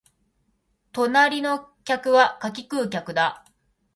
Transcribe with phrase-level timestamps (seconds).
[0.93, 3.45] 隣の客は柿食う客だ